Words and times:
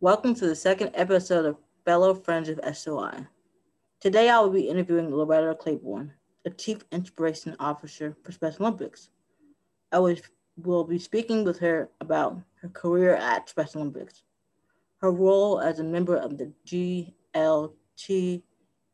Welcome 0.00 0.34
to 0.34 0.46
the 0.46 0.54
second 0.54 0.90
episode 0.92 1.46
of 1.46 1.56
Fellow 1.86 2.14
Friends 2.14 2.50
of 2.50 2.60
SOI. 2.76 3.26
Today 3.98 4.28
I 4.28 4.38
will 4.40 4.50
be 4.50 4.68
interviewing 4.68 5.10
Loretta 5.10 5.54
Claiborne, 5.54 6.12
the 6.44 6.50
Chief 6.50 6.84
Inspiration 6.92 7.56
Officer 7.58 8.14
for 8.22 8.30
Special 8.30 8.66
Olympics. 8.66 9.08
I 9.90 10.00
will 10.58 10.84
be 10.84 10.98
speaking 10.98 11.44
with 11.44 11.58
her 11.60 11.88
about 12.02 12.38
her 12.60 12.68
career 12.68 13.14
at 13.14 13.48
Special 13.48 13.80
Olympics, 13.80 14.22
her 14.98 15.10
role 15.10 15.60
as 15.60 15.78
a 15.78 15.84
member 15.84 16.16
of 16.16 16.36
the 16.36 16.52
GLT, 16.66 18.42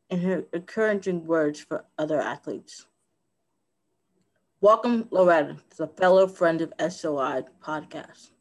and 0.09 0.21
her 0.21 0.45
encouraging 0.53 1.25
words 1.25 1.59
for 1.59 1.83
other 1.97 2.21
athletes. 2.21 2.85
Welcome, 4.61 5.09
Loretta, 5.11 5.57
to 5.71 5.77
the 5.79 5.87
Fellow 5.87 6.27
Friends 6.27 6.61
of 6.61 6.71
SOI 6.79 7.43
podcast. 7.61 8.31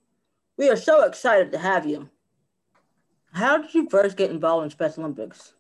We 0.57 0.71
are 0.71 0.77
so 0.77 1.03
excited 1.03 1.51
to 1.51 1.59
have 1.59 1.87
you. 1.87 2.09
How 3.33 3.57
did 3.57 3.73
you 3.75 3.89
first 3.89 4.17
get 4.17 4.31
involved 4.31 4.65
in 4.65 4.71
Special 4.71 5.05
Olympics? 5.05 5.55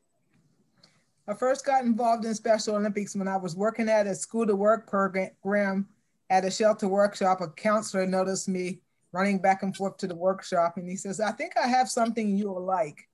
I 1.27 1.35
first 1.35 1.65
got 1.65 1.85
involved 1.85 2.25
in 2.25 2.35
Special 2.35 2.77
Olympics 2.77 3.17
when 3.17 3.29
I 3.29 3.37
was 3.37 3.57
working 3.57 3.89
at 3.89 4.07
a 4.07 4.15
school 4.15 4.47
to 4.47 4.55
work 4.55 4.89
program 4.89 5.89
at 6.29 6.45
a 6.45 6.51
shelter 6.51 6.87
workshop. 6.87 7.41
A 7.41 7.49
counselor 7.49 8.07
noticed 8.07 8.49
me 8.49 8.81
running 9.13 9.39
back 9.39 9.63
and 9.63 9.75
forth 9.75 9.97
to 9.99 10.07
the 10.07 10.15
workshop 10.15 10.77
and 10.77 10.89
he 10.89 10.97
says, 10.97 11.21
I 11.21 11.33
think 11.33 11.55
I 11.57 11.67
have 11.67 11.89
something 11.89 12.37
you 12.37 12.51
will 12.51 12.65
like. 12.65 13.09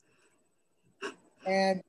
And 1.46 1.82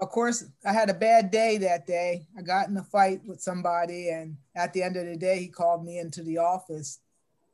of 0.00 0.08
course, 0.10 0.44
I 0.64 0.72
had 0.72 0.90
a 0.90 0.94
bad 0.94 1.30
day 1.30 1.56
that 1.58 1.86
day. 1.86 2.26
I 2.38 2.42
got 2.42 2.68
in 2.68 2.76
a 2.76 2.82
fight 2.82 3.20
with 3.26 3.40
somebody, 3.40 4.08
and 4.08 4.36
at 4.56 4.72
the 4.72 4.82
end 4.82 4.96
of 4.96 5.04
the 5.04 5.16
day, 5.16 5.38
he 5.38 5.48
called 5.48 5.84
me 5.84 5.98
into 5.98 6.22
the 6.22 6.38
office, 6.38 7.00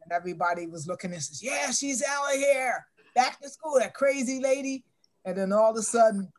and 0.02 0.12
everybody 0.12 0.68
was 0.68 0.86
looking 0.86 1.12
and 1.12 1.20
says, 1.20 1.42
"Yeah, 1.42 1.72
she's 1.72 2.04
out 2.04 2.32
of 2.32 2.38
here." 2.38 2.86
Back 3.16 3.40
to 3.40 3.48
school, 3.48 3.80
that 3.80 3.94
crazy 3.94 4.40
lady. 4.40 4.84
And 5.24 5.36
then 5.36 5.52
all 5.52 5.72
of 5.72 5.76
a 5.76 5.82
sudden, 5.82 6.30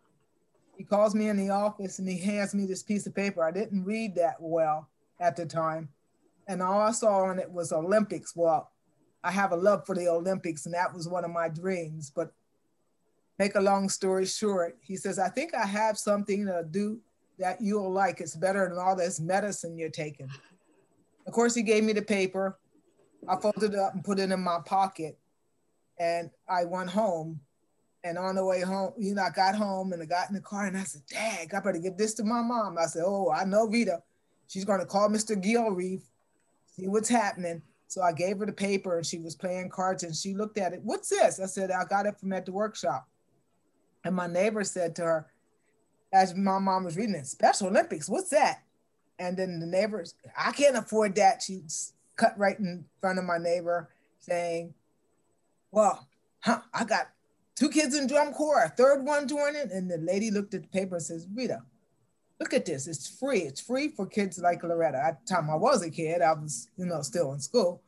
he 0.77 0.86
calls 0.86 1.13
me 1.13 1.27
in 1.27 1.36
the 1.36 1.50
office 1.50 2.00
and 2.00 2.08
he 2.08 2.19
hands 2.19 2.53
me 2.53 2.66
this 2.66 2.84
piece 2.84 3.08
of 3.08 3.16
paper. 3.16 3.44
I 3.44 3.52
didn't 3.52 3.84
read 3.84 4.16
that 4.16 4.36
well 4.39 4.88
at 5.19 5.36
the 5.36 5.45
time. 5.45 5.89
And 6.47 6.61
all 6.61 6.80
I 6.80 6.92
saw 6.92 7.23
on 7.23 7.39
it 7.39 7.52
was 7.52 7.73
Olympics. 7.73 8.34
Well, 8.36 8.72
I 9.23 9.31
have 9.31 9.52
a 9.52 9.58
love 9.58 9.86
for 9.86 9.95
the 9.95 10.08
Olympics, 10.08 10.66
and 10.66 10.75
that 10.75 10.94
was 10.94 11.09
one 11.09 11.25
of 11.25 11.31
my 11.31 11.50
dreams. 11.50 12.11
But 12.16 12.31
make 13.39 13.56
a 13.56 13.59
long 13.62 13.89
story 13.89 14.25
short, 14.25 14.78
he 14.80 14.95
says, 14.95 15.19
I 15.19 15.28
think 15.28 15.53
I 15.53 15.66
have 15.66 15.97
something 15.97 16.45
to 16.45 16.64
do 16.69 17.00
that 17.39 17.59
you'll 17.59 17.91
like. 17.91 18.22
It's 18.22 18.36
better 18.36 18.69
than 18.69 18.78
all 18.78 18.95
this 18.95 19.19
medicine 19.19 19.78
you're 19.78 19.89
taking. 19.89 20.30
Of 21.25 21.34
course, 21.34 21.56
he 21.56 21.64
gave 21.64 21.84
me 21.84 21.91
the 21.91 22.03
paper. 22.03 22.58
I 23.28 23.36
folded 23.36 23.73
it 23.73 23.80
up 23.80 23.95
and 23.95 24.03
put 24.03 24.19
it 24.19 24.31
in 24.31 24.39
my 24.39 24.59
pocket 24.64 25.17
and 26.00 26.30
I 26.50 26.66
went 26.66 26.90
home. 26.90 27.42
And 28.03 28.17
on 28.17 28.36
the 28.36 28.45
way 28.45 28.62
home, 28.62 28.94
you 28.98 29.16
know, 29.16 29.23
I 29.23 29.31
got 29.31 29.56
home 29.56 29.92
and 29.92 30.02
I 30.02 30.06
got 30.06 30.30
in 30.30 30.36
the 30.36 30.42
car 30.42 30.66
and 30.66 30.78
I 30.78 30.84
said, 30.84 31.02
Dad, 31.09 31.48
I 31.53 31.59
better 31.59 31.80
give 31.80 31.98
this 31.98 32.14
to 32.16 32.23
my 32.23 32.42
mom. 32.42 32.78
I 32.78 32.86
said, 32.86 33.03
Oh, 33.06 33.31
I 33.31 33.44
know 33.44 33.67
Vita. 33.67 34.02
She's 34.48 34.64
going 34.64 34.80
to 34.80 34.86
call 34.86 35.09
Mr. 35.09 35.36
Gilreeve, 35.36 36.03
see 36.68 36.88
what's 36.88 37.09
happening. 37.09 37.62
So 37.88 38.02
I 38.02 38.14
gave 38.14 38.38
her 38.38 38.45
the 38.45 38.53
paper 38.53 38.98
and 38.98 39.06
she 39.06 39.20
was 39.20 39.36
playing 39.36 39.70
cards 39.70 40.03
and 40.03 40.16
she 40.16 40.34
looked 40.34 40.58
at 40.58 40.73
it. 40.73 40.81
What's 40.84 41.09
this? 41.09 41.40
I 41.40 41.48
said, 41.48 41.72
I 41.72 41.84
got 41.86 42.06
it 42.06 42.18
from 42.20 42.31
at 42.34 42.45
the 42.45 42.52
workshop. 42.52 43.08
And 44.06 44.16
my 44.16 44.28
neighbor 44.28 44.64
said 44.64 44.95
to 44.98 45.03
her, 45.03 45.28
as 46.14 46.36
my 46.36 46.59
mom 46.59 46.86
was 46.86 46.95
reading 46.95 47.16
it, 47.16 47.28
Special 47.28 47.68
Olympics, 47.68 48.08
what's 48.08 48.30
that? 48.30 48.64
And 49.20 49.36
then 49.36 49.59
the 49.59 49.66
neighbors, 49.66 50.16
I 50.38 50.52
can't 50.52 50.78
afford 50.78 51.16
that. 51.16 51.42
She 51.42 51.62
cut 52.16 52.38
right 52.38 52.58
in 52.58 52.86
front 53.02 53.20
of 53.20 53.25
my 53.25 53.38
neighbor 53.38 53.90
saying, 54.20 54.73
well, 55.72 56.08
huh, 56.40 56.62
I 56.73 56.84
got 56.86 57.10
two 57.56 57.70
kids 57.70 57.96
in 57.96 58.08
drum 58.08 58.34
corps, 58.34 58.64
a 58.64 58.70
third 58.70 59.04
one 59.04 59.28
joining. 59.28 59.72
And 59.72 59.90
the 59.90 59.98
lady 59.98 60.32
looked 60.32 60.54
at 60.54 60.64
the 60.64 60.68
paper 60.68 60.96
and 60.96 61.04
says, 61.04 61.28
Rita, 61.34 61.62
look 62.40 62.54
at 62.54 62.66
this. 62.66 62.88
It's 62.88 63.08
free. 63.08 63.42
It's 63.42 63.62
free 63.62 63.90
for 63.90 64.06
kids 64.06 64.40
like 64.40 64.64
Loretta. 64.64 65.04
At 65.04 65.26
the 65.26 65.34
time 65.34 65.50
I 65.50 65.56
was 65.56 65.84
a 65.84 65.90
kid, 65.90 66.22
I 66.22 66.34
was, 66.34 66.69
you 66.78 66.86
know, 66.86 67.02
still 67.02 67.34
in 67.34 67.40
school. 67.40 67.81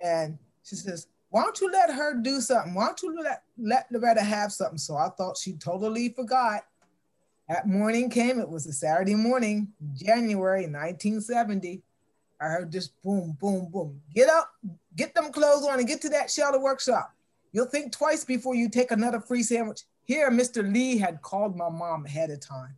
And 0.00 0.38
she 0.64 0.76
says, 0.76 1.06
why 1.30 1.42
don't 1.42 1.60
you 1.60 1.70
let 1.70 1.90
her 1.90 2.14
do 2.14 2.40
something? 2.40 2.74
Why 2.74 2.86
don't 2.86 3.02
you 3.02 3.22
let, 3.22 3.42
let 3.58 3.86
Loretta 3.90 4.22
have 4.22 4.52
something? 4.52 4.78
So 4.78 4.96
I 4.96 5.08
thought 5.08 5.36
she 5.36 5.54
totally 5.54 6.10
forgot. 6.10 6.62
That 7.48 7.68
morning 7.68 8.10
came, 8.10 8.40
it 8.40 8.48
was 8.48 8.66
a 8.66 8.72
Saturday 8.72 9.14
morning, 9.14 9.68
January 9.94 10.62
1970. 10.62 11.80
I 12.40 12.44
heard 12.46 12.72
this 12.72 12.88
boom, 12.88 13.36
boom, 13.40 13.68
boom. 13.70 14.00
Get 14.14 14.28
up, 14.28 14.50
get 14.96 15.14
them 15.14 15.32
clothes 15.32 15.64
on 15.64 15.78
and 15.78 15.86
get 15.86 16.00
to 16.02 16.08
that 16.10 16.30
shelter 16.30 16.60
workshop. 16.60 17.14
You'll 17.52 17.66
think 17.66 17.92
twice 17.92 18.24
before 18.24 18.54
you 18.54 18.68
take 18.68 18.90
another 18.90 19.20
free 19.20 19.42
sandwich. 19.42 19.82
Here, 20.04 20.30
Mr. 20.30 20.70
Lee 20.72 20.98
had 20.98 21.22
called 21.22 21.56
my 21.56 21.68
mom 21.68 22.06
ahead 22.06 22.30
of 22.30 22.40
time. 22.40 22.76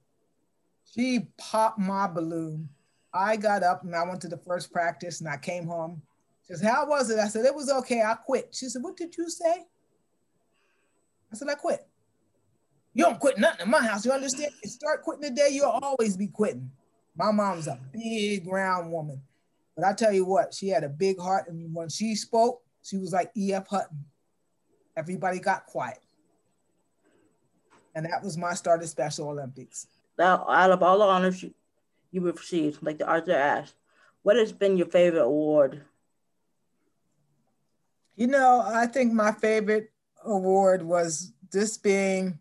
She 0.94 1.28
popped 1.36 1.78
my 1.78 2.06
balloon. 2.06 2.68
I 3.12 3.36
got 3.36 3.62
up 3.62 3.84
and 3.84 3.94
I 3.94 4.04
went 4.04 4.20
to 4.22 4.28
the 4.28 4.38
first 4.38 4.72
practice 4.72 5.20
and 5.20 5.28
I 5.28 5.36
came 5.36 5.66
home. 5.66 6.02
She 6.46 6.54
says, 6.54 6.62
How 6.62 6.86
was 6.86 7.10
it? 7.10 7.18
I 7.18 7.28
said, 7.28 7.44
It 7.44 7.54
was 7.54 7.70
okay. 7.70 8.02
I 8.02 8.14
quit. 8.14 8.48
She 8.52 8.66
said, 8.66 8.82
What 8.82 8.96
did 8.96 9.16
you 9.16 9.28
say? 9.28 9.66
I 11.32 11.36
said, 11.36 11.48
I 11.48 11.54
quit. 11.54 11.86
You 12.94 13.04
don't 13.04 13.20
quit 13.20 13.38
nothing 13.38 13.66
in 13.66 13.70
my 13.70 13.84
house. 13.84 14.04
You 14.04 14.12
understand? 14.12 14.52
You 14.62 14.70
start 14.70 15.02
quitting 15.02 15.22
today, 15.22 15.50
you'll 15.52 15.66
always 15.66 16.16
be 16.16 16.26
quitting. 16.26 16.70
My 17.16 17.30
mom's 17.30 17.66
a 17.68 17.78
big 17.92 18.46
round 18.46 18.90
woman. 18.90 19.20
But 19.76 19.86
I 19.86 19.92
tell 19.92 20.12
you 20.12 20.24
what, 20.24 20.54
she 20.54 20.68
had 20.68 20.82
a 20.82 20.88
big 20.88 21.20
heart. 21.20 21.48
And 21.48 21.72
when 21.74 21.88
she 21.88 22.14
spoke, 22.14 22.62
she 22.82 22.96
was 22.96 23.12
like 23.12 23.30
E.F. 23.36 23.68
Hutton. 23.68 24.04
Everybody 24.98 25.38
got 25.38 25.66
quiet. 25.66 26.00
And 27.94 28.04
that 28.06 28.24
was 28.24 28.36
my 28.36 28.52
start 28.54 28.82
at 28.82 28.88
Special 28.88 29.28
Olympics. 29.28 29.86
Now, 30.18 30.44
out 30.48 30.72
of 30.72 30.82
all 30.82 30.98
the 30.98 31.04
honors 31.04 31.40
you, 31.40 31.54
you 32.10 32.20
received, 32.20 32.82
like 32.82 32.98
the 32.98 33.06
Arthur 33.06 33.32
Ashe, 33.32 33.72
what 34.22 34.34
has 34.34 34.52
been 34.52 34.76
your 34.76 34.88
favorite 34.88 35.22
award? 35.22 35.82
You 38.16 38.26
know, 38.26 38.60
I 38.66 38.86
think 38.86 39.12
my 39.12 39.30
favorite 39.30 39.92
award 40.24 40.82
was 40.82 41.32
this 41.52 41.78
being, 41.78 42.40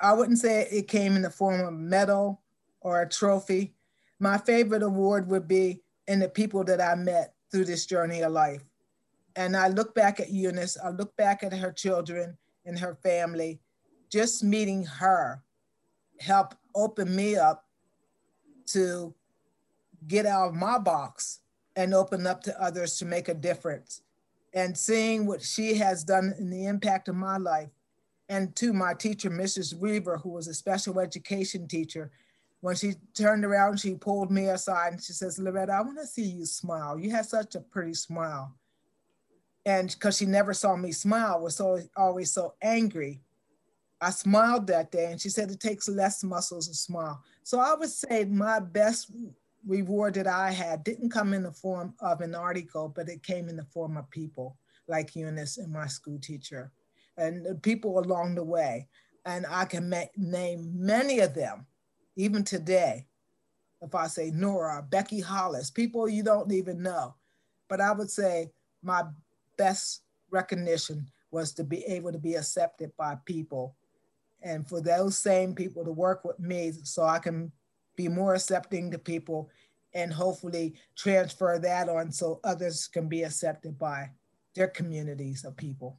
I 0.00 0.12
wouldn't 0.12 0.40
say 0.40 0.66
it 0.72 0.88
came 0.88 1.14
in 1.14 1.22
the 1.22 1.30
form 1.30 1.60
of 1.60 1.68
a 1.68 1.70
medal 1.70 2.40
or 2.80 3.00
a 3.00 3.08
trophy. 3.08 3.74
My 4.18 4.38
favorite 4.38 4.82
award 4.82 5.28
would 5.28 5.46
be 5.46 5.82
in 6.08 6.18
the 6.18 6.28
people 6.28 6.64
that 6.64 6.80
I 6.80 6.96
met 6.96 7.34
through 7.52 7.66
this 7.66 7.86
journey 7.86 8.22
of 8.22 8.32
life. 8.32 8.64
And 9.36 9.56
I 9.56 9.68
look 9.68 9.94
back 9.94 10.20
at 10.20 10.30
Eunice, 10.30 10.78
I 10.82 10.90
look 10.90 11.16
back 11.16 11.42
at 11.42 11.52
her 11.52 11.72
children 11.72 12.36
and 12.64 12.78
her 12.78 12.94
family. 12.94 13.60
Just 14.10 14.44
meeting 14.44 14.84
her 14.84 15.42
helped 16.20 16.56
open 16.74 17.14
me 17.14 17.36
up 17.36 17.64
to 18.66 19.14
get 20.06 20.26
out 20.26 20.48
of 20.48 20.54
my 20.54 20.78
box 20.78 21.40
and 21.76 21.94
open 21.94 22.26
up 22.26 22.42
to 22.44 22.62
others 22.62 22.96
to 22.98 23.04
make 23.04 23.28
a 23.28 23.34
difference. 23.34 24.02
And 24.52 24.78
seeing 24.78 25.26
what 25.26 25.42
she 25.42 25.74
has 25.74 26.04
done 26.04 26.32
in 26.38 26.50
the 26.50 26.66
impact 26.66 27.08
of 27.08 27.16
my 27.16 27.38
life. 27.38 27.70
And 28.28 28.54
to 28.56 28.72
my 28.72 28.94
teacher, 28.94 29.28
Mrs. 29.28 29.74
Weaver, 29.74 30.18
who 30.18 30.30
was 30.30 30.46
a 30.46 30.54
special 30.54 31.00
education 31.00 31.66
teacher, 31.66 32.12
when 32.60 32.76
she 32.76 32.94
turned 33.14 33.44
around, 33.44 33.78
she 33.78 33.94
pulled 33.94 34.30
me 34.30 34.46
aside 34.46 34.94
and 34.94 35.02
she 35.02 35.12
says, 35.12 35.38
Loretta, 35.38 35.72
I 35.72 35.82
want 35.82 35.98
to 35.98 36.06
see 36.06 36.24
you 36.24 36.46
smile. 36.46 36.98
You 36.98 37.10
have 37.10 37.26
such 37.26 37.56
a 37.56 37.60
pretty 37.60 37.92
smile. 37.92 38.54
And 39.66 39.90
because 39.90 40.18
she 40.18 40.26
never 40.26 40.52
saw 40.52 40.76
me 40.76 40.92
smile, 40.92 41.40
was 41.40 41.56
so 41.56 41.80
always 41.96 42.32
so 42.32 42.54
angry. 42.60 43.22
I 44.00 44.10
smiled 44.10 44.66
that 44.66 44.90
day 44.90 45.10
and 45.10 45.20
she 45.20 45.30
said 45.30 45.50
it 45.50 45.60
takes 45.60 45.88
less 45.88 46.22
muscles 46.22 46.68
to 46.68 46.74
smile. 46.74 47.22
So 47.42 47.58
I 47.58 47.74
would 47.74 47.88
say 47.88 48.24
my 48.26 48.60
best 48.60 49.10
reward 49.66 50.14
that 50.14 50.26
I 50.26 50.50
had 50.50 50.84
didn't 50.84 51.10
come 51.10 51.32
in 51.32 51.42
the 51.42 51.52
form 51.52 51.94
of 52.00 52.20
an 52.20 52.34
article, 52.34 52.92
but 52.94 53.08
it 53.08 53.22
came 53.22 53.48
in 53.48 53.56
the 53.56 53.64
form 53.64 53.96
of 53.96 54.10
people 54.10 54.58
like 54.88 55.16
Eunice 55.16 55.56
and 55.56 55.72
my 55.72 55.86
school 55.86 56.18
teacher 56.18 56.70
and 57.16 57.62
people 57.62 57.98
along 57.98 58.34
the 58.34 58.44
way. 58.44 58.88
And 59.24 59.46
I 59.48 59.64
can 59.64 59.88
ma- 59.88 60.12
name 60.16 60.70
many 60.74 61.20
of 61.20 61.34
them 61.34 61.66
even 62.16 62.44
today, 62.44 63.06
if 63.80 63.94
I 63.94 64.06
say 64.06 64.30
Nora, 64.30 64.84
Becky 64.88 65.20
Hollis, 65.20 65.70
people 65.70 66.08
you 66.08 66.22
don't 66.22 66.52
even 66.52 66.82
know. 66.82 67.14
But 67.68 67.80
I 67.80 67.92
would 67.92 68.10
say 68.10 68.50
my 68.82 69.02
best 69.56 70.02
recognition 70.30 71.06
was 71.30 71.52
to 71.52 71.64
be 71.64 71.84
able 71.84 72.12
to 72.12 72.18
be 72.18 72.34
accepted 72.34 72.92
by 72.96 73.16
people 73.24 73.74
and 74.42 74.68
for 74.68 74.80
those 74.80 75.16
same 75.16 75.54
people 75.54 75.84
to 75.84 75.90
work 75.90 76.24
with 76.24 76.38
me 76.38 76.72
so 76.82 77.02
I 77.02 77.18
can 77.18 77.50
be 77.96 78.08
more 78.08 78.34
accepting 78.34 78.90
to 78.90 78.98
people 78.98 79.50
and 79.94 80.12
hopefully 80.12 80.74
transfer 80.96 81.58
that 81.58 81.88
on 81.88 82.12
so 82.12 82.40
others 82.44 82.88
can 82.88 83.08
be 83.08 83.22
accepted 83.22 83.78
by 83.78 84.10
their 84.54 84.68
communities 84.68 85.44
of 85.44 85.56
people. 85.56 85.98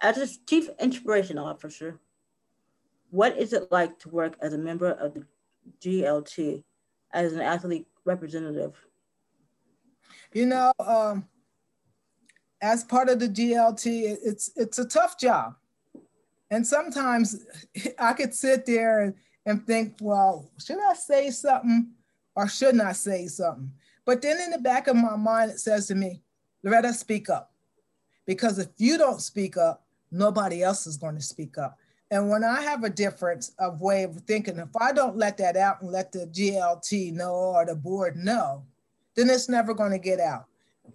As 0.00 0.16
a 0.16 0.28
chief 0.46 0.70
inspiration 0.80 1.36
officer, 1.36 2.00
what 3.10 3.36
is 3.36 3.52
it 3.52 3.70
like 3.70 3.98
to 4.00 4.08
work 4.08 4.36
as 4.40 4.54
a 4.54 4.58
member 4.58 4.92
of 4.92 5.14
the 5.14 5.26
GLT 5.80 6.62
as 7.12 7.32
an 7.32 7.40
athlete 7.40 7.86
representative? 8.04 8.74
You 10.32 10.46
know, 10.46 10.72
um, 10.78 11.26
as 12.62 12.84
part 12.84 13.08
of 13.08 13.18
the 13.18 13.28
GLT, 13.28 14.18
it's 14.22 14.50
it's 14.56 14.78
a 14.78 14.84
tough 14.84 15.18
job. 15.18 15.54
And 16.50 16.66
sometimes 16.66 17.44
I 17.98 18.12
could 18.12 18.34
sit 18.34 18.66
there 18.66 19.00
and, 19.00 19.14
and 19.46 19.66
think, 19.66 19.96
well, 20.00 20.50
should 20.64 20.78
I 20.78 20.94
say 20.94 21.30
something 21.30 21.92
or 22.34 22.48
shouldn't 22.48 22.82
I 22.82 22.92
say 22.92 23.26
something? 23.26 23.72
But 24.04 24.22
then 24.22 24.40
in 24.40 24.50
the 24.50 24.58
back 24.58 24.88
of 24.88 24.96
my 24.96 25.16
mind, 25.16 25.52
it 25.52 25.60
says 25.60 25.86
to 25.88 25.94
me, 25.94 26.22
Loretta, 26.62 26.92
speak 26.92 27.30
up. 27.30 27.52
Because 28.26 28.58
if 28.58 28.68
you 28.76 28.98
don't 28.98 29.20
speak 29.20 29.56
up, 29.56 29.84
nobody 30.10 30.62
else 30.62 30.86
is 30.86 30.96
going 30.96 31.16
to 31.16 31.22
speak 31.22 31.58
up. 31.58 31.78
And 32.10 32.28
when 32.28 32.42
I 32.42 32.60
have 32.62 32.82
a 32.82 32.90
difference 32.90 33.52
of 33.58 33.80
way 33.80 34.02
of 34.02 34.16
thinking, 34.22 34.58
if 34.58 34.76
I 34.80 34.92
don't 34.92 35.16
let 35.16 35.36
that 35.38 35.56
out 35.56 35.80
and 35.80 35.90
let 35.90 36.10
the 36.10 36.26
GLT 36.26 37.12
know 37.12 37.32
or 37.32 37.64
the 37.64 37.76
board 37.76 38.16
know, 38.16 38.64
then 39.14 39.30
it's 39.30 39.48
never 39.48 39.74
going 39.74 39.92
to 39.92 39.98
get 39.98 40.18
out. 40.18 40.46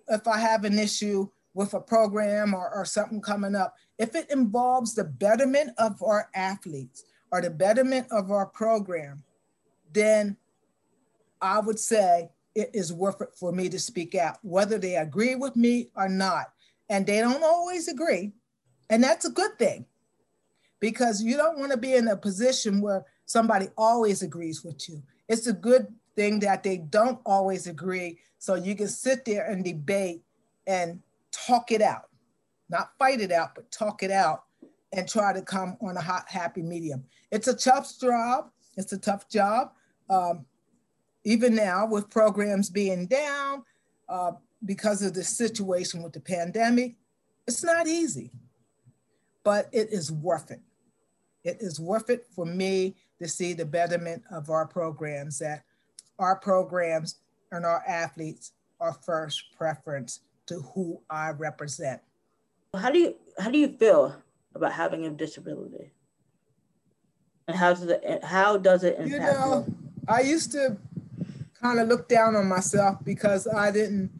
If 0.09 0.27
I 0.27 0.37
have 0.37 0.65
an 0.65 0.77
issue 0.77 1.29
with 1.55 1.73
a 1.73 1.79
program 1.79 2.53
or, 2.53 2.69
or 2.71 2.85
something 2.85 3.21
coming 3.21 3.55
up, 3.55 3.75
if 3.97 4.13
it 4.13 4.29
involves 4.29 4.93
the 4.93 5.05
betterment 5.05 5.71
of 5.79 6.03
our 6.03 6.29
athletes 6.35 7.05
or 7.31 7.41
the 7.41 7.49
betterment 7.49 8.05
of 8.11 8.29
our 8.29 8.45
program, 8.45 9.23
then 9.91 10.37
I 11.41 11.59
would 11.59 11.79
say 11.79 12.29
it 12.53 12.69
is 12.73 12.93
worth 12.93 13.21
it 13.21 13.29
for 13.33 13.51
me 13.51 13.69
to 13.69 13.79
speak 13.79 14.15
out, 14.15 14.37
whether 14.43 14.77
they 14.77 14.97
agree 14.97 15.35
with 15.35 15.55
me 15.55 15.89
or 15.95 16.09
not. 16.09 16.51
And 16.89 17.07
they 17.07 17.19
don't 17.19 17.43
always 17.43 17.87
agree. 17.87 18.33
And 18.89 19.03
that's 19.03 19.25
a 19.25 19.31
good 19.31 19.57
thing 19.57 19.85
because 20.79 21.23
you 21.23 21.37
don't 21.37 21.57
want 21.57 21.71
to 21.71 21.77
be 21.77 21.95
in 21.95 22.09
a 22.09 22.17
position 22.17 22.81
where 22.81 23.05
somebody 23.25 23.67
always 23.77 24.21
agrees 24.21 24.63
with 24.63 24.87
you. 24.87 25.01
It's 25.27 25.47
a 25.47 25.53
good 25.53 25.87
thing 26.15 26.39
that 26.41 26.63
they 26.63 26.77
don't 26.77 27.19
always 27.25 27.65
agree. 27.65 28.19
So 28.39 28.55
you 28.55 28.75
can 28.75 28.89
sit 28.89 29.25
there 29.25 29.45
and 29.49 29.63
debate 29.63 30.21
and 30.67 31.01
talk 31.45 31.71
it 31.71 31.81
out, 31.81 32.09
not 32.69 32.91
fight 32.97 33.19
it 33.19 33.31
out, 33.31 33.55
but 33.55 33.71
talk 33.71 34.03
it 34.03 34.11
out 34.11 34.43
and 34.93 35.07
try 35.07 35.33
to 35.33 35.41
come 35.41 35.77
on 35.81 35.97
a 35.97 36.01
hot, 36.01 36.25
happy 36.27 36.61
medium. 36.61 37.03
It's 37.31 37.47
a 37.47 37.55
tough 37.55 37.99
job. 37.99 38.49
It's 38.77 38.93
a 38.93 38.97
tough 38.97 39.29
job. 39.29 39.71
Um, 40.09 40.45
even 41.23 41.55
now 41.55 41.85
with 41.87 42.09
programs 42.09 42.69
being 42.69 43.07
down 43.07 43.63
uh, 44.07 44.33
because 44.63 45.01
of 45.01 45.13
the 45.13 45.23
situation 45.23 46.03
with 46.03 46.13
the 46.13 46.19
pandemic, 46.19 46.95
it's 47.47 47.63
not 47.63 47.87
easy, 47.87 48.31
but 49.43 49.67
it 49.71 49.89
is 49.91 50.11
worth 50.11 50.51
it. 50.51 50.61
It 51.43 51.57
is 51.59 51.79
worth 51.79 52.09
it 52.09 52.25
for 52.35 52.45
me 52.45 52.95
to 53.21 53.27
see 53.27 53.53
the 53.53 53.65
betterment 53.65 54.23
of 54.31 54.49
our 54.49 54.65
programs, 54.65 55.39
that 55.39 55.63
our 56.19 56.35
programs 56.35 57.15
and 57.51 57.65
our 57.65 57.83
athletes 57.87 58.53
are 58.79 58.93
first 58.93 59.45
preference 59.57 60.21
to 60.47 60.61
who 60.73 61.01
I 61.09 61.31
represent. 61.31 62.01
How 62.75 62.91
do 62.91 62.99
you 62.99 63.15
how 63.39 63.49
do 63.49 63.57
you 63.57 63.69
feel 63.69 64.15
about 64.53 64.73
having 64.73 65.05
a 65.05 65.09
disability? 65.09 65.91
And 67.47 67.57
how 67.57 67.73
does 67.73 67.83
it 67.83 68.23
how 68.23 68.57
does 68.57 68.83
it 68.83 68.97
impact 68.99 69.11
you? 69.11 69.19
Know, 69.19 69.65
you? 69.67 69.75
I 70.07 70.21
used 70.21 70.51
to 70.53 70.77
kind 71.61 71.79
of 71.79 71.87
look 71.87 72.07
down 72.07 72.35
on 72.35 72.47
myself 72.47 72.97
because 73.03 73.47
I 73.47 73.71
didn't 73.71 74.11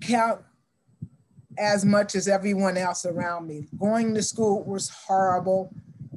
count 0.00 0.42
as 1.56 1.84
much 1.84 2.14
as 2.14 2.28
everyone 2.28 2.76
else 2.76 3.06
around 3.06 3.46
me. 3.46 3.66
Going 3.78 4.14
to 4.14 4.22
school 4.22 4.62
was 4.62 4.88
horrible 4.88 5.72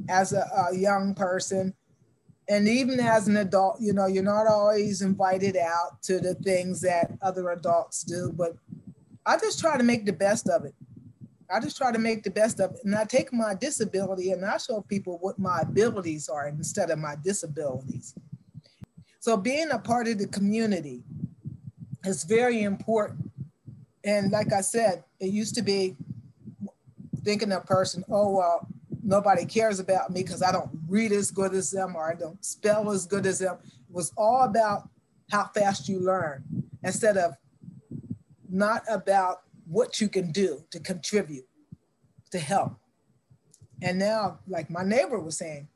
as 0.10 0.34
a, 0.34 0.70
a 0.72 0.76
young 0.76 1.14
person 1.16 1.74
and 2.52 2.68
even 2.68 3.00
as 3.00 3.30
an 3.30 3.38
adult, 3.38 3.80
you 3.80 3.94
know, 3.94 4.08
you're 4.08 4.24
not 4.24 4.46
always 4.46 5.02
invited 5.02 5.56
out 5.56 6.02
to 6.04 6.20
the 6.20 6.36
things 6.36 6.82
that 6.82 7.12
other 7.22 7.52
adults 7.52 8.04
do, 8.04 8.34
but 8.36 8.58
I 9.26 9.38
just 9.38 9.60
try 9.60 9.78
to 9.78 9.84
make 9.84 10.06
the 10.06 10.14
best 10.14 10.50
of 10.50 10.66
it. 10.66 10.74
I 11.50 11.60
just 11.60 11.78
try 11.78 11.92
to 11.92 12.00
make 12.00 12.24
the 12.24 12.32
best 12.32 12.60
of 12.60 12.72
it. 12.72 12.80
And 12.86 12.96
I 12.96 13.04
take 13.04 13.34
my 13.34 13.54
disability 13.54 14.32
and 14.32 14.46
I 14.46 14.58
show 14.58 14.82
people 14.82 15.18
what 15.20 15.38
my 15.38 15.60
abilities 15.62 16.30
are 16.30 16.48
instead 16.48 16.90
of 16.90 17.00
my 17.00 17.16
disabilities. 17.24 18.16
So 19.20 19.38
being 19.38 19.70
a 19.72 19.78
part 19.78 20.08
of 20.08 20.18
the 20.18 20.28
community 20.28 21.04
is 22.06 22.24
very 22.24 22.64
important. 22.64 23.32
And 24.04 24.32
like 24.32 24.54
I 24.54 24.62
said, 24.62 25.04
it 25.20 25.28
used 25.28 25.54
to 25.56 25.62
be 25.62 25.96
thinking 27.24 27.52
a 27.52 27.60
person, 27.60 28.04
oh, 28.10 28.38
well, 28.38 28.68
nobody 29.04 29.46
cares 29.46 29.80
about 29.80 30.10
me 30.10 30.24
because 30.24 30.42
I 30.42 30.52
don't 30.52 30.70
read 30.88 31.12
as 31.12 31.32
good 31.32 31.54
as 31.54 31.70
them 31.70 31.96
or 31.96 32.10
I 32.10 32.16
don't 32.16 32.44
spell 32.44 32.92
as 32.92 33.06
good 33.06 33.26
as 33.26 33.40
them. 33.40 33.58
It 33.64 33.94
was 33.94 34.12
all 34.18 34.44
about 34.44 34.90
how 35.30 35.50
fast 35.54 35.88
you 35.88 36.00
learn 36.00 36.44
instead 36.84 37.18
of 37.18 37.36
not 38.52 38.84
about 38.90 39.42
what 39.66 40.02
you 40.02 40.10
can 40.10 40.32
do 40.32 40.64
to 40.72 40.80
contribute, 40.80 41.46
to 42.32 42.40
help. 42.40 42.74
And 43.82 43.98
now, 43.98 44.40
like 44.48 44.70
my 44.70 44.84
neighbor 44.84 45.20
was 45.20 45.38
saying, 45.38 45.68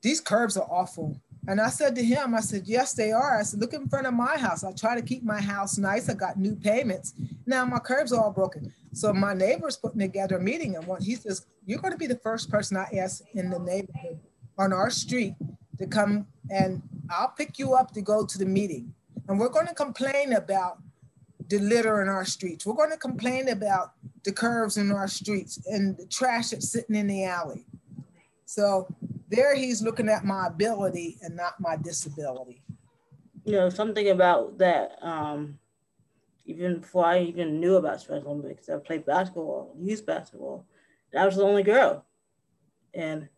these 0.00 0.20
curbs 0.20 0.56
are 0.56 0.66
awful. 0.70 1.20
And 1.48 1.60
I 1.60 1.68
said 1.70 1.94
to 1.96 2.04
him, 2.04 2.34
I 2.34 2.40
said, 2.40 2.62
yes, 2.66 2.92
they 2.94 3.10
are. 3.10 3.38
I 3.38 3.42
said, 3.42 3.60
look 3.60 3.74
in 3.74 3.88
front 3.88 4.06
of 4.06 4.14
my 4.14 4.38
house. 4.38 4.62
I 4.62 4.72
try 4.72 4.94
to 4.94 5.02
keep 5.02 5.24
my 5.24 5.40
house 5.40 5.76
nice. 5.76 6.08
I 6.08 6.14
got 6.14 6.38
new 6.38 6.54
payments. 6.54 7.14
Now 7.46 7.64
my 7.64 7.78
curbs 7.78 8.12
are 8.12 8.22
all 8.22 8.32
broken. 8.32 8.72
So 8.92 9.12
my 9.12 9.34
neighbor's 9.34 9.76
putting 9.76 9.98
together 9.98 10.36
a 10.36 10.40
meeting 10.40 10.76
and 10.76 10.86
what 10.86 11.02
he 11.02 11.16
says, 11.16 11.46
you're 11.66 11.80
going 11.80 11.92
to 11.92 11.98
be 11.98 12.06
the 12.06 12.18
first 12.18 12.50
person 12.50 12.76
I 12.76 12.86
ask 12.98 13.22
in 13.34 13.50
the 13.50 13.58
neighborhood 13.58 14.20
on 14.58 14.72
our 14.72 14.90
street 14.90 15.34
to 15.78 15.86
come 15.86 16.26
and 16.50 16.82
I'll 17.10 17.32
pick 17.36 17.58
you 17.58 17.74
up 17.74 17.92
to 17.92 18.02
go 18.02 18.24
to 18.24 18.38
the 18.38 18.46
meeting. 18.46 18.94
And 19.28 19.38
we're 19.38 19.48
going 19.48 19.66
to 19.66 19.74
complain 19.74 20.34
about 20.34 20.78
the 21.52 21.58
litter 21.58 22.00
in 22.00 22.08
our 22.08 22.24
streets. 22.24 22.64
We're 22.64 22.72
going 22.72 22.92
to 22.92 22.96
complain 22.96 23.48
about 23.50 23.92
the 24.24 24.32
curves 24.32 24.78
in 24.78 24.90
our 24.90 25.06
streets 25.06 25.58
and 25.66 25.94
the 25.98 26.06
trash 26.06 26.48
that's 26.48 26.70
sitting 26.70 26.96
in 26.96 27.06
the 27.06 27.24
alley. 27.24 27.66
So 28.46 28.86
there 29.28 29.54
he's 29.54 29.82
looking 29.82 30.08
at 30.08 30.24
my 30.24 30.46
ability 30.46 31.18
and 31.20 31.36
not 31.36 31.60
my 31.60 31.76
disability. 31.76 32.62
You 33.44 33.52
know, 33.52 33.68
something 33.68 34.08
about 34.08 34.56
that 34.58 34.92
um, 35.02 35.58
even 36.46 36.80
before 36.80 37.04
I 37.04 37.20
even 37.20 37.60
knew 37.60 37.76
about 37.76 38.00
Special 38.00 38.28
Olympics, 38.28 38.70
I 38.70 38.78
played 38.78 39.04
basketball, 39.04 39.76
youth 39.78 40.06
basketball. 40.06 40.64
I 41.16 41.26
was 41.26 41.36
the 41.36 41.42
only 41.42 41.62
girl. 41.62 42.06
And 42.94 43.28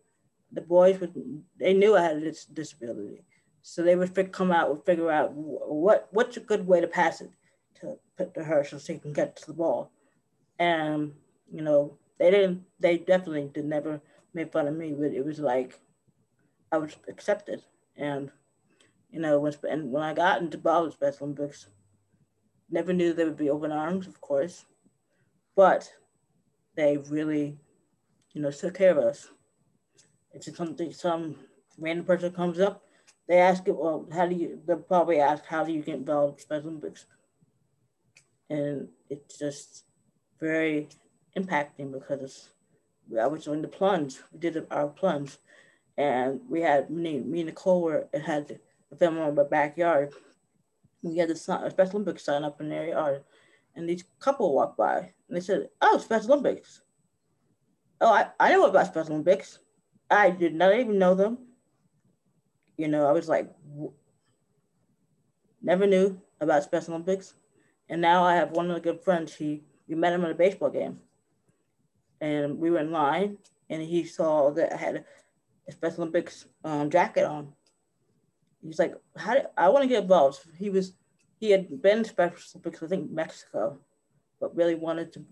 the 0.52 0.60
boys 0.60 1.00
would, 1.00 1.14
they 1.58 1.75
knew 1.75 1.96
I 1.96 2.02
had 2.02 2.19
a 2.19 2.32
disability. 2.52 3.25
So 3.62 3.82
they 3.82 3.96
would 3.96 4.31
come 4.31 4.52
out 4.52 4.70
and 4.70 4.84
figure 4.84 5.10
out 5.10 5.32
what 5.32 6.08
what's 6.12 6.37
a 6.37 6.40
good 6.40 6.64
way 6.64 6.81
to 6.81 6.87
pass 6.87 7.20
it 7.20 7.31
to 7.84 7.98
put 8.16 8.34
to 8.34 8.44
her 8.44 8.64
so 8.64 8.78
she 8.78 8.98
can 8.98 9.12
get 9.12 9.36
to 9.36 9.46
the 9.46 9.52
ball. 9.52 9.90
And, 10.58 11.12
you 11.52 11.62
know, 11.62 11.96
they 12.19 12.31
didn't, 12.31 12.64
they 12.81 12.98
definitely 12.98 13.50
did 13.52 13.64
never 13.64 14.00
make 14.34 14.52
fun 14.52 14.69
of 14.69 14.76
me, 14.76 14.92
but 14.92 15.12
it 15.12 15.24
was 15.24 15.38
like 15.38 15.81
I 16.72 16.79
was 16.79 16.96
accepted. 17.08 17.62
And, 17.96 18.31
you 19.10 19.20
know, 19.20 19.38
when, 19.38 19.55
and 19.69 19.93
when 19.93 20.03
I 20.03 20.14
got 20.14 20.41
into 20.41 20.58
Ball 20.58 20.91
Special 20.91 21.26
Olympics, 21.26 21.69
Never 22.70 22.93
knew 22.93 23.12
there 23.12 23.26
would 23.26 23.36
be 23.36 23.50
open 23.50 23.70
arms, 23.70 24.06
of 24.06 24.20
course, 24.20 24.64
but 25.55 25.93
they 26.74 26.96
really, 26.96 27.58
you 28.32 28.43
know, 28.43 28.50
took 28.50 28.74
care 28.74 28.91
of 28.91 28.98
us. 28.98 29.29
It's 30.32 30.46
just 30.46 30.56
something 30.56 30.93
some 30.93 31.36
random 31.79 32.05
person 32.05 32.32
comes 32.32 32.58
up, 32.58 32.82
they 33.29 33.38
ask 33.38 33.69
it, 33.69 33.76
well, 33.76 34.06
how 34.12 34.26
do 34.26 34.34
you? 34.34 34.60
They'll 34.67 34.79
probably 34.79 35.20
ask, 35.20 35.44
how 35.44 35.64
do 35.64 35.72
you 35.72 35.82
get 35.82 35.96
involved 35.96 36.34
in 36.34 36.41
Special 36.41 36.70
Olympics? 36.70 37.06
And 38.55 38.89
it's 39.11 39.39
just 39.39 39.84
very 40.39 40.89
impacting 41.37 41.93
because 41.93 42.51
I 43.20 43.27
was 43.27 43.44
doing 43.44 43.63
the 43.63 43.69
plunge. 43.69 44.19
We 44.32 44.39
did 44.39 44.67
our 44.70 44.89
plunge, 44.89 45.37
and 45.96 46.41
we 46.49 46.61
had 46.61 46.91
me, 46.91 47.19
me 47.19 47.41
and 47.41 47.49
Nicole 47.49 47.82
were 47.82 48.08
had 48.13 48.61
a 48.93 48.96
film 48.96 49.19
on 49.19 49.34
my 49.34 49.43
backyard 49.44 50.13
we 51.05 51.19
had 51.19 51.31
a 51.31 51.37
Special 51.37 51.70
Olympics 51.93 52.25
sign 52.25 52.43
up 52.44 52.61
in 52.61 52.70
their 52.70 52.89
yard, 52.89 53.23
and 53.77 53.89
these 53.89 54.05
couple 54.19 54.55
walked 54.55 54.79
by 54.79 55.13
and 55.29 55.37
they 55.37 55.41
said, 55.41 55.69
"Oh, 55.81 55.99
Special 55.99 56.32
Olympics." 56.32 56.81
Oh, 58.01 58.13
I, 58.13 58.29
I 58.41 58.51
know 58.51 58.67
about 58.67 58.87
Special 58.87 59.13
Olympics. 59.13 59.58
I 60.11 60.31
did 60.31 60.55
not 60.55 60.75
even 60.75 60.99
know 60.99 61.15
them. 61.15 61.39
You 62.77 62.89
know, 62.89 63.06
I 63.06 63.13
was 63.13 63.29
like, 63.29 63.55
never 65.63 65.87
knew 65.87 66.20
about 66.41 66.65
Special 66.65 66.94
Olympics, 66.94 67.34
and 67.88 68.00
now 68.00 68.24
I 68.24 68.34
have 68.34 68.53
one 68.53 68.70
of 68.70 68.74
the 68.74 68.81
good 68.81 69.03
friends. 69.03 69.34
He 69.34 69.62
we 69.86 69.94
met 69.94 70.12
him 70.12 70.24
at 70.24 70.31
a 70.31 70.34
baseball 70.34 70.70
game, 70.70 71.00
and 72.20 72.58
we 72.58 72.70
were 72.70 72.79
in 72.79 72.91
line, 72.91 73.38
and 73.69 73.82
he 73.82 74.05
saw 74.05 74.50
that 74.53 74.72
I 74.72 74.76
had 74.76 75.05
a 75.69 75.72
Special 75.72 76.03
Olympics 76.03 76.46
um, 76.64 76.91
jacket 76.91 77.24
on, 77.24 77.53
he's 78.62 78.79
like, 78.79 78.94
how 79.17 79.34
do, 79.34 79.41
I 79.56 79.69
want 79.69 79.82
to 79.82 79.88
get 79.88 80.03
involved. 80.03 80.41
He 80.56 80.70
was, 80.70 80.94
he 81.38 81.50
had 81.50 81.82
been 81.82 82.05
Special 82.05 82.38
Olympics, 82.55 82.82
I 82.82 82.86
think 82.86 83.10
Mexico, 83.10 83.79
but 84.41 84.56
really 84.56 84.74
wanted 84.74 85.12
to 85.14 85.24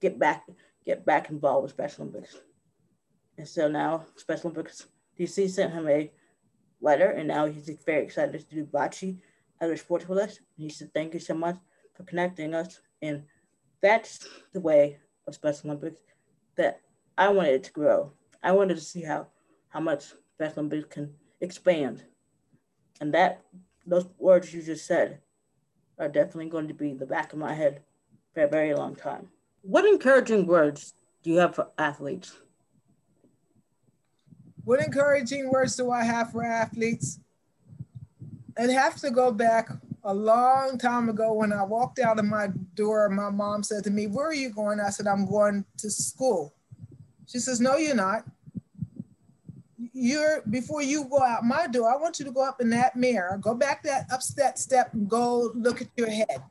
get 0.00 0.18
back, 0.18 0.44
get 0.84 1.04
back 1.04 1.30
involved 1.30 1.64
with 1.64 1.72
Special 1.72 2.04
Olympics. 2.04 2.36
And 3.38 3.48
so 3.48 3.68
now 3.68 4.04
Special 4.16 4.50
Olympics 4.50 4.86
DC 5.18 5.48
sent 5.50 5.72
him 5.72 5.88
a 5.88 6.10
letter, 6.80 7.10
and 7.10 7.28
now 7.28 7.46
he's 7.46 7.70
very 7.84 8.04
excited 8.04 8.48
to 8.48 8.54
do 8.54 8.64
bocce 8.64 9.18
other 9.60 9.76
sports 9.76 10.08
with 10.08 10.18
us. 10.18 10.38
And 10.38 10.64
he 10.64 10.68
said, 10.70 10.92
thank 10.94 11.14
you 11.14 11.20
so 11.20 11.34
much 11.34 11.56
for 11.94 12.04
connecting 12.04 12.54
us. 12.54 12.80
And 13.02 13.24
that's 13.82 14.26
the 14.52 14.60
way 14.60 14.98
of 15.26 15.34
Special 15.34 15.70
Olympics 15.70 16.00
that 16.56 16.80
I 17.16 17.28
wanted 17.28 17.54
it 17.54 17.64
to 17.64 17.72
grow. 17.72 18.12
I 18.42 18.52
wanted 18.52 18.76
to 18.76 18.80
see 18.82 19.02
how 19.02 19.28
how 19.68 19.80
much 19.80 20.04
Special 20.34 20.60
Olympics 20.60 20.94
can 20.94 21.14
expand, 21.40 22.02
and 23.00 23.14
that 23.14 23.42
those 23.86 24.06
words 24.18 24.52
you 24.52 24.62
just 24.62 24.86
said 24.86 25.20
are 25.98 26.08
definitely 26.08 26.48
going 26.48 26.68
to 26.68 26.74
be 26.74 26.94
the 26.94 27.06
back 27.06 27.32
of 27.32 27.38
my 27.38 27.52
head 27.52 27.82
for 28.32 28.42
a 28.44 28.48
very 28.48 28.74
long 28.74 28.96
time. 28.96 29.28
What 29.62 29.84
encouraging 29.84 30.46
words 30.46 30.94
do 31.22 31.30
you 31.30 31.36
have 31.36 31.54
for 31.54 31.68
athletes? 31.78 32.36
What 34.64 34.80
encouraging 34.80 35.50
words 35.50 35.76
do 35.76 35.90
I 35.90 36.04
have 36.04 36.32
for 36.32 36.42
athletes? 36.42 37.20
I'd 38.60 38.68
have 38.68 38.96
to 38.96 39.10
go 39.10 39.32
back 39.32 39.70
a 40.04 40.12
long 40.12 40.76
time 40.76 41.08
ago 41.08 41.32
when 41.32 41.50
I 41.50 41.62
walked 41.62 41.98
out 41.98 42.18
of 42.18 42.26
my 42.26 42.48
door. 42.74 43.08
My 43.08 43.30
mom 43.30 43.62
said 43.62 43.84
to 43.84 43.90
me, 43.90 44.06
Where 44.06 44.26
are 44.26 44.34
you 44.34 44.50
going? 44.50 44.80
I 44.80 44.90
said, 44.90 45.06
I'm 45.06 45.24
going 45.24 45.64
to 45.78 45.90
school. 45.90 46.54
She 47.26 47.38
says, 47.38 47.58
No, 47.58 47.76
you're 47.76 47.94
not. 47.94 48.24
You're 49.94 50.42
before 50.50 50.82
you 50.82 51.06
go 51.08 51.22
out 51.22 51.42
my 51.42 51.68
door, 51.68 51.90
I 51.90 51.96
want 51.96 52.18
you 52.18 52.26
to 52.26 52.30
go 52.30 52.46
up 52.46 52.60
in 52.60 52.68
that 52.70 52.96
mirror, 52.96 53.38
go 53.40 53.54
back 53.54 53.82
that 53.84 54.06
up 54.12 54.20
that 54.36 54.58
step 54.58 54.92
and 54.92 55.08
go 55.08 55.52
look 55.54 55.80
at 55.80 55.88
your 55.96 56.10
head. 56.10 56.42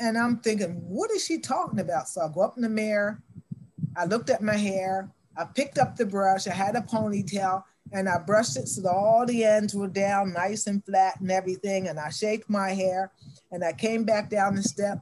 And 0.00 0.16
I'm 0.16 0.38
thinking, 0.38 0.82
what 0.88 1.10
is 1.10 1.24
she 1.24 1.38
talking 1.38 1.78
about? 1.78 2.08
So 2.08 2.22
I 2.22 2.28
go 2.32 2.40
up 2.40 2.56
in 2.56 2.62
the 2.62 2.68
mirror, 2.70 3.22
I 3.96 4.06
looked 4.06 4.30
at 4.30 4.42
my 4.42 4.56
hair, 4.56 5.10
I 5.36 5.44
picked 5.44 5.78
up 5.78 5.96
the 5.96 6.06
brush, 6.06 6.46
I 6.48 6.54
had 6.54 6.74
a 6.74 6.80
ponytail, 6.80 7.64
and 7.92 8.08
I 8.08 8.18
brushed 8.18 8.56
it 8.56 8.68
so 8.68 8.82
that 8.82 8.92
all 8.92 9.24
the 9.26 9.44
ends 9.44 9.74
were 9.74 9.88
down 9.88 10.32
nice 10.32 10.66
and 10.66 10.84
flat 10.84 11.20
and 11.20 11.30
everything. 11.30 11.88
And 11.88 11.98
I 11.98 12.10
shaped 12.10 12.50
my 12.50 12.70
hair 12.70 13.12
and 13.52 13.64
I 13.64 13.72
came 13.72 14.04
back 14.04 14.30
down 14.30 14.56
the 14.56 14.62
step. 14.62 15.00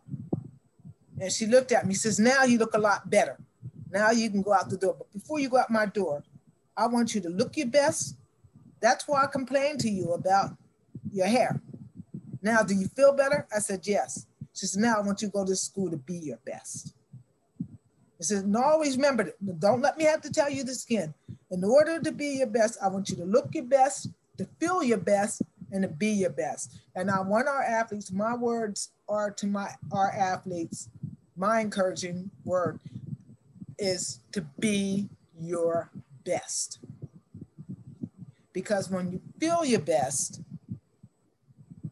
And 1.21 1.33
she 1.33 1.47
looked 1.47 1.73
at 1.73 1.87
me, 1.87 1.95
says, 1.95 2.19
Now 2.19 2.45
you 2.45 2.59
look 2.59 2.75
a 2.75 2.79
lot 2.79 3.09
better. 3.09 3.39
Now 3.91 4.11
you 4.11 4.31
can 4.31 4.43
go 4.43 4.53
out 4.53 4.69
the 4.69 4.77
door. 4.77 4.97
But 4.99 5.13
before 5.13 5.39
you 5.39 5.49
go 5.49 5.59
out 5.59 5.71
my 5.71 5.87
door, 5.87 6.25
I 6.77 6.87
want 6.87 7.15
you 7.15 7.21
to 7.23 7.29
look 7.29 7.57
your 7.57 7.69
best. 7.69 8.17
That's 8.81 9.07
why 9.07 9.23
I 9.23 9.27
complained 9.27 9.81
to 9.81 9.91
you 9.91 10.13
about 10.13 10.57
your 11.13 11.27
hair. 11.27 11.61
Now, 12.43 12.63
do 12.63 12.75
you 12.75 12.89
feel 12.89 13.13
better? 13.13 13.47
I 13.55 13.61
said, 13.61 13.87
Yes. 13.87 14.27
She 14.55 14.67
said, 14.67 14.83
Now 14.83 14.97
I 14.97 15.01
want 15.01 15.23
you 15.23 15.29
to 15.29 15.33
go 15.33 15.47
to 15.47 15.57
school 15.57 15.91
to 15.91 15.97
be 15.97 16.17
your 16.17 16.39
best. 16.45 16.95
I 17.63 18.25
said, 18.25 18.47
No, 18.47 18.63
always 18.63 18.97
remember, 18.97 19.33
don't 19.59 19.81
let 19.81 19.97
me 19.97 20.05
have 20.05 20.21
to 20.23 20.31
tell 20.31 20.51
you 20.51 20.65
this 20.65 20.85
again. 20.85 21.15
In 21.53 21.65
order 21.65 22.01
to 22.01 22.11
be 22.11 22.39
your 22.39 22.47
best, 22.47 22.79
I 22.83 22.89
want 22.89 23.11
you 23.11 23.17
to 23.17 23.27
look 23.27 23.55
your 23.55 23.65
best, 23.65 24.09
to 24.39 24.49
feel 24.59 24.83
your 24.83 24.97
best, 24.97 25.43
and 25.71 25.83
to 25.83 25.89
be 25.89 26.09
your 26.09 26.31
best. 26.31 26.81
And 26.95 27.11
I 27.11 27.21
want 27.21 27.47
our 27.47 27.63
athletes, 27.63 28.11
my 28.11 28.35
words 28.35 28.89
are 29.07 29.31
to 29.33 29.47
my 29.47 29.69
our 29.93 30.11
athletes, 30.11 30.89
my 31.37 31.61
encouraging 31.61 32.31
word 32.45 32.81
is 33.79 34.21
to 34.33 34.41
be 34.59 35.11
your 35.39 35.91
best. 36.25 36.79
Because 38.55 38.91
when 38.91 39.13
you 39.13 39.21
feel 39.39 39.63
your 39.63 39.81
best, 39.81 40.41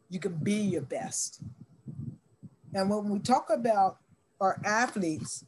you 0.09 0.21
can 0.21 0.37
be 0.43 0.55
your 0.55 0.83
best. 0.83 1.43
And 2.73 2.89
when 2.89 3.11
we 3.11 3.19
talk 3.19 3.51
about 3.51 3.99
our 4.41 4.59
athletes 4.65 5.45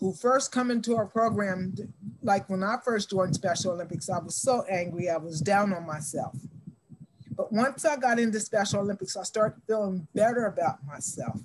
who 0.00 0.14
first 0.14 0.52
come 0.52 0.70
into 0.70 0.96
our 0.96 1.06
program 1.06 1.74
like 2.22 2.48
when 2.48 2.62
I 2.62 2.76
first 2.84 3.10
joined 3.10 3.34
Special 3.34 3.72
Olympics, 3.72 4.08
I 4.08 4.18
was 4.18 4.36
so 4.36 4.64
angry, 4.68 5.10
I 5.10 5.16
was 5.16 5.40
down 5.40 5.72
on 5.72 5.86
myself. 5.86 6.36
But 7.36 7.52
once 7.52 7.84
I 7.84 7.96
got 7.96 8.18
into 8.18 8.40
Special 8.40 8.80
Olympics, 8.80 9.16
I 9.16 9.22
started 9.22 9.60
feeling 9.66 10.06
better 10.14 10.46
about 10.46 10.84
myself. 10.86 11.40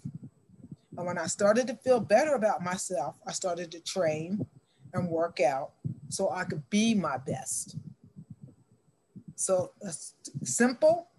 And 0.98 1.06
when 1.06 1.18
I 1.18 1.28
started 1.28 1.68
to 1.68 1.76
feel 1.76 2.00
better 2.00 2.34
about 2.34 2.64
myself, 2.64 3.18
I 3.26 3.32
started 3.32 3.72
to 3.72 3.80
train 3.80 4.46
and 4.94 5.10
work 5.10 5.40
out 5.40 5.72
so 6.10 6.32
I 6.32 6.44
could 6.44 6.68
be 6.70 6.96
my 6.96 7.18
best. 7.18 7.78
So 9.36 9.72
uh, 9.84 9.90
it's 9.90 10.16
simple, 10.44 11.10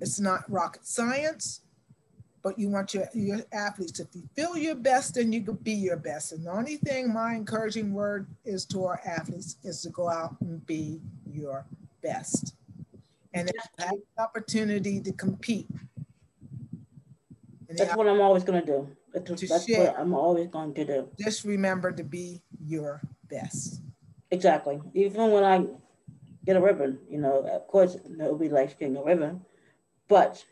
it's 0.00 0.20
not 0.20 0.50
rocket 0.50 0.86
science, 0.86 1.62
but 2.48 2.58
you 2.58 2.70
want 2.70 2.94
your, 2.94 3.06
your 3.12 3.40
athletes, 3.52 3.92
to 3.92 4.08
feel 4.34 4.56
your 4.56 4.74
best, 4.74 5.18
and 5.18 5.34
you 5.34 5.42
can 5.42 5.56
be 5.56 5.74
your 5.74 5.98
best. 5.98 6.32
And 6.32 6.46
the 6.46 6.50
only 6.50 6.76
thing 6.76 7.12
my 7.12 7.34
encouraging 7.34 7.92
word 7.92 8.26
is 8.46 8.64
to 8.66 8.86
our 8.86 8.98
athletes 9.04 9.56
is 9.64 9.82
to 9.82 9.90
go 9.90 10.08
out 10.08 10.34
and 10.40 10.64
be 10.64 10.98
your 11.30 11.66
best. 12.02 12.54
And 13.34 13.50
if 13.50 13.54
you 13.54 13.84
have 13.84 13.94
the 14.16 14.22
opportunity 14.22 14.98
to 14.98 15.12
compete. 15.12 15.66
That's 17.68 17.94
what 17.94 18.08
I'm 18.08 18.22
always 18.22 18.44
going 18.44 18.62
to 18.62 18.66
do. 18.66 18.88
That's, 19.12 19.46
that's 19.46 19.66
share, 19.66 19.88
what 19.88 20.00
I'm 20.00 20.14
always 20.14 20.48
going 20.48 20.72
to 20.72 20.86
do. 20.86 21.08
Just 21.20 21.44
remember 21.44 21.92
to 21.92 22.02
be 22.02 22.40
your 22.64 23.02
best. 23.28 23.82
Exactly. 24.30 24.80
Even 24.94 25.32
when 25.32 25.44
I 25.44 25.66
get 26.46 26.56
a 26.56 26.62
ribbon, 26.62 26.98
you 27.10 27.18
know, 27.18 27.40
of 27.40 27.66
course, 27.68 27.98
nobody 28.08 28.48
likes 28.48 28.72
getting 28.72 28.96
a 28.96 29.04
ribbon, 29.04 29.42
but 30.08 30.42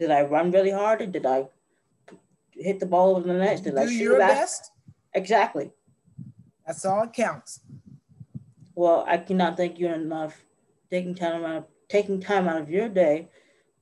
did 0.00 0.10
I 0.10 0.22
run 0.22 0.50
really 0.50 0.70
hard? 0.70 1.02
Or 1.02 1.06
did 1.06 1.26
I 1.26 1.46
hit 2.52 2.80
the 2.80 2.86
ball 2.86 3.16
over 3.16 3.28
the 3.28 3.34
net? 3.34 3.62
Did 3.62 3.74
Do 3.74 3.80
I 3.80 3.86
shoot 3.86 4.02
your 4.02 4.18
back? 4.18 4.30
best? 4.30 4.72
Exactly. 5.14 5.70
That's 6.66 6.84
all 6.86 7.04
it 7.04 7.12
counts. 7.12 7.60
Well, 8.74 9.04
I 9.06 9.18
cannot 9.18 9.58
thank 9.58 9.78
you 9.78 9.88
enough 9.88 10.42
taking 10.90 11.14
time 11.14 11.44
out 11.44 11.56
of 11.56 11.64
taking 11.88 12.20
time 12.20 12.48
out 12.48 12.60
of 12.60 12.70
your 12.70 12.88
day 12.88 13.28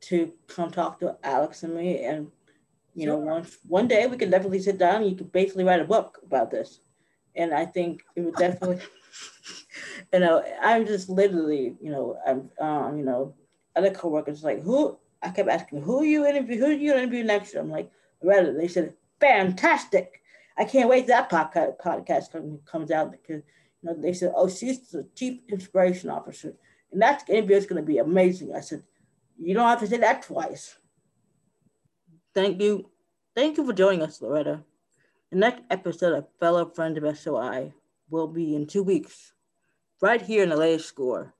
to 0.00 0.32
come 0.48 0.70
talk 0.70 0.98
to 1.00 1.16
Alex 1.22 1.62
and 1.62 1.74
me. 1.74 2.02
And 2.02 2.32
you 2.94 3.04
sure. 3.04 3.12
know, 3.12 3.18
one 3.18 3.46
one 3.68 3.86
day 3.86 4.06
we 4.06 4.16
could 4.16 4.30
definitely 4.30 4.60
sit 4.60 4.76
down 4.76 5.02
and 5.02 5.10
you 5.10 5.16
could 5.16 5.30
basically 5.30 5.64
write 5.64 5.80
a 5.80 5.84
book 5.84 6.18
about 6.24 6.50
this. 6.50 6.80
And 7.36 7.54
I 7.54 7.64
think 7.64 8.02
it 8.16 8.22
would 8.22 8.34
definitely 8.34 8.80
you 10.12 10.18
know, 10.18 10.42
I'm 10.60 10.84
just 10.84 11.08
literally, 11.08 11.76
you 11.80 11.92
know, 11.92 12.18
I'm 12.26 12.50
um, 12.58 12.98
you 12.98 13.04
know, 13.04 13.34
other 13.76 13.90
coworkers 13.90 14.42
like 14.42 14.62
who 14.62 14.98
I 15.22 15.30
kept 15.30 15.48
asking, 15.48 15.82
who 15.82 16.04
you 16.04 16.26
interview, 16.26 16.58
who 16.58 16.70
you 16.70 16.94
interview 16.94 17.24
next? 17.24 17.54
I'm 17.54 17.70
like, 17.70 17.90
Loretta. 18.22 18.52
They 18.52 18.68
said, 18.68 18.94
fantastic. 19.20 20.22
I 20.56 20.64
can't 20.64 20.88
wait 20.88 21.06
that 21.06 21.30
podcast, 21.30 21.78
podcast 21.78 22.64
comes 22.64 22.90
out 22.90 23.12
because 23.12 23.42
you 23.82 23.90
know 23.90 23.94
they 23.94 24.12
said, 24.12 24.32
oh, 24.34 24.48
she's 24.48 24.90
the 24.90 25.06
chief 25.14 25.40
inspiration 25.48 26.10
officer, 26.10 26.54
and 26.92 27.00
that 27.00 27.28
interview 27.28 27.56
is 27.56 27.66
going 27.66 27.80
to 27.80 27.86
be 27.86 27.98
amazing. 27.98 28.54
I 28.54 28.60
said, 28.60 28.82
you 29.38 29.54
don't 29.54 29.68
have 29.68 29.80
to 29.80 29.86
say 29.86 29.98
that 29.98 30.22
twice. 30.22 30.76
Thank 32.34 32.60
you, 32.60 32.90
thank 33.36 33.56
you 33.56 33.64
for 33.64 33.72
joining 33.72 34.02
us, 34.02 34.20
Loretta. 34.20 34.64
The 35.30 35.38
next 35.38 35.62
episode 35.70 36.16
of 36.16 36.26
Fellow 36.40 36.66
Friends 36.70 36.98
of 36.98 37.18
SOI 37.18 37.72
will 38.10 38.26
be 38.26 38.56
in 38.56 38.66
two 38.66 38.82
weeks, 38.82 39.32
right 40.00 40.20
here 40.20 40.42
in 40.42 40.48
the 40.48 40.56
latest 40.56 40.88
score. 40.88 41.34